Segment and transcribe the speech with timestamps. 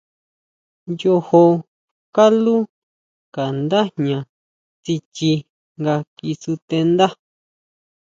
[0.99, 1.41] Yojo
[2.15, 2.55] kalú
[3.33, 4.19] ka ndá jña
[4.83, 5.31] tsichi
[5.79, 7.07] nga kisutendá.